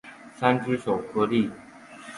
[0.35, 1.51] 三只手合力。